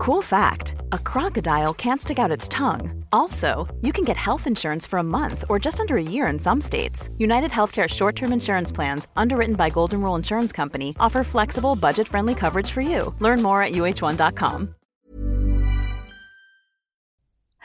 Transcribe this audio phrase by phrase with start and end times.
[0.00, 3.04] Cool fact a crocodile can't stick out its tongue.
[3.12, 6.40] Also, you can get health insurance for a month or just under a year in
[6.40, 7.12] some states.
[7.20, 12.08] United Healthcare short term insurance plans, underwritten by Golden Rule Insurance Company, offer flexible, budget
[12.08, 13.12] friendly coverage for you.
[13.20, 14.72] Learn more at uh1.com.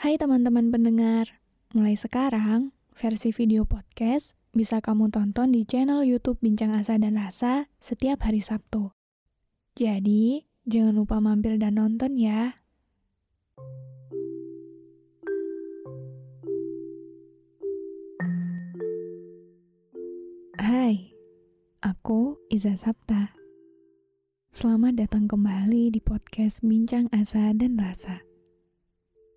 [0.04, 1.40] Hai teman-teman pendengar,
[1.72, 7.72] mulai sekarang versi video podcast bisa kamu tonton di channel YouTube Bincang Asa dan Rasa
[7.80, 8.92] setiap hari Sabtu.
[9.72, 12.58] Jadi, Jangan lupa mampir dan nonton ya.
[20.58, 21.14] Hai,
[21.86, 23.30] aku Iza Sapta.
[24.50, 28.26] Selamat datang kembali di podcast Bincang Asa dan Rasa.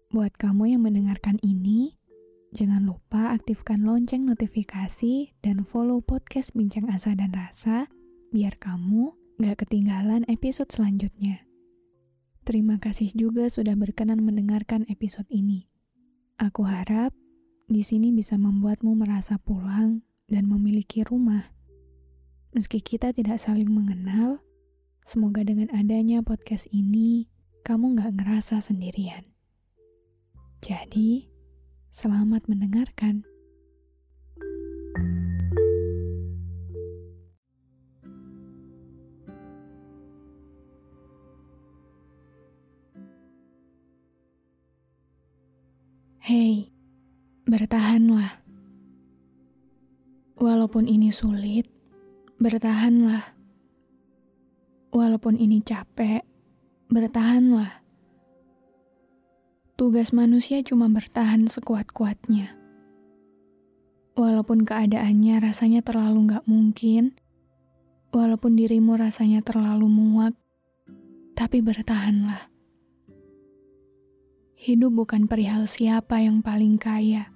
[0.09, 1.93] Buat kamu yang mendengarkan ini,
[2.57, 7.85] jangan lupa aktifkan lonceng notifikasi dan follow podcast Bincang Asa dan Rasa
[8.33, 11.47] biar kamu gak ketinggalan episode selanjutnya.
[12.43, 15.71] Terima kasih juga sudah berkenan mendengarkan episode ini.
[16.35, 17.15] Aku harap
[17.71, 21.55] di sini bisa membuatmu merasa pulang dan memiliki rumah.
[22.51, 24.43] Meski kita tidak saling mengenal,
[25.07, 27.31] semoga dengan adanya podcast ini,
[27.63, 29.23] kamu gak ngerasa sendirian.
[30.59, 31.31] Jadi,
[31.95, 33.23] selamat mendengarkan.
[46.29, 46.69] Hei,
[47.49, 48.45] bertahanlah.
[50.37, 51.65] Walaupun ini sulit,
[52.37, 53.33] bertahanlah.
[54.93, 56.21] Walaupun ini capek,
[56.85, 57.81] bertahanlah.
[59.73, 62.53] Tugas manusia cuma bertahan sekuat-kuatnya.
[64.13, 67.17] Walaupun keadaannya rasanya terlalu gak mungkin,
[68.13, 70.37] walaupun dirimu rasanya terlalu muak,
[71.33, 72.58] tapi bertahanlah.
[74.59, 77.31] Hidup bukan perihal siapa yang paling kaya,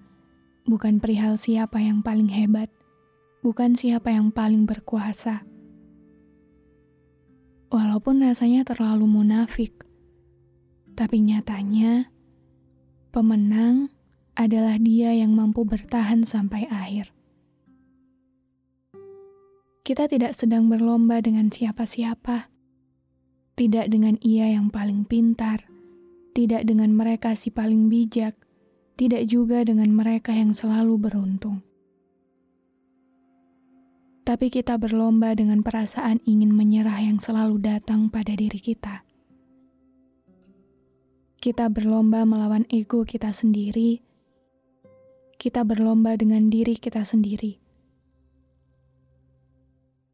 [0.68, 2.68] bukan perihal siapa yang paling hebat,
[3.40, 5.48] bukan siapa yang paling berkuasa.
[7.72, 9.72] Walaupun rasanya terlalu munafik,
[11.00, 12.12] tapi nyatanya
[13.16, 13.88] pemenang
[14.36, 17.16] adalah dia yang mampu bertahan sampai akhir.
[19.88, 22.52] Kita tidak sedang berlomba dengan siapa-siapa,
[23.56, 25.72] tidak dengan ia yang paling pintar
[26.34, 28.34] tidak dengan mereka si paling bijak,
[28.98, 31.62] tidak juga dengan mereka yang selalu beruntung.
[34.24, 39.06] Tapi kita berlomba dengan perasaan ingin menyerah yang selalu datang pada diri kita.
[41.44, 44.00] Kita berlomba melawan ego kita sendiri.
[45.36, 47.60] Kita berlomba dengan diri kita sendiri.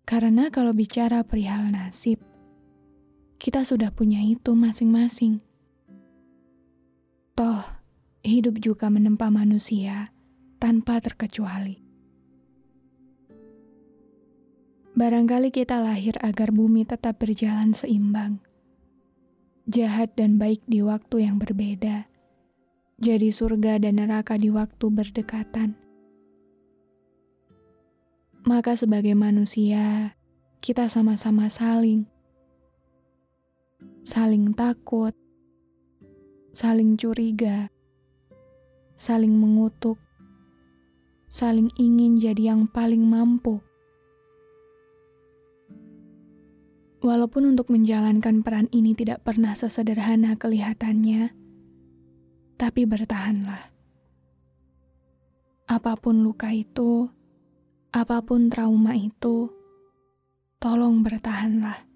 [0.10, 2.18] Karena kalau bicara perihal nasib,
[3.38, 5.38] kita sudah punya itu masing-masing
[8.24, 10.12] hidup juga menempa manusia
[10.60, 11.80] tanpa terkecuali.
[15.00, 18.44] Barangkali kita lahir agar bumi tetap berjalan seimbang.
[19.70, 22.10] Jahat dan baik di waktu yang berbeda.
[23.00, 25.80] Jadi surga dan neraka di waktu berdekatan.
[28.44, 30.20] Maka sebagai manusia,
[30.60, 32.04] kita sama-sama saling.
[34.04, 35.16] Saling takut,
[36.52, 37.72] saling curiga,
[39.00, 39.96] saling mengutuk,
[41.32, 43.64] saling ingin jadi yang paling mampu.
[47.00, 51.32] Walaupun untuk menjalankan peran ini tidak pernah sesederhana kelihatannya,
[52.60, 53.72] tapi bertahanlah.
[55.64, 57.08] Apa pun luka itu,
[57.96, 59.48] apa pun trauma itu,
[60.60, 61.88] tolong bertahanlah.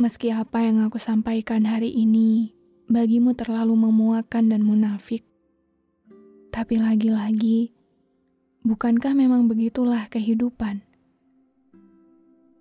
[0.00, 2.57] Meski apa yang aku sampaikan hari ini
[2.88, 5.22] bagimu terlalu memuakan dan munafik,
[6.48, 7.76] tapi lagi-lagi,
[8.64, 10.80] bukankah memang begitulah kehidupan?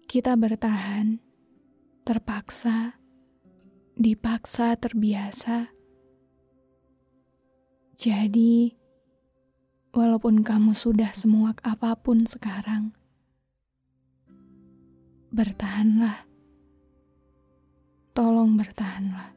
[0.08, 1.24] Kita bertahan,
[2.04, 3.00] terpaksa,
[3.96, 5.72] dipaksa, terbiasa.
[7.98, 8.76] Jadi,
[9.96, 12.94] walaupun kamu sudah semuak apa pun sekarang,
[15.34, 16.28] bertahanlah
[18.18, 19.37] Tolong bertahanlah.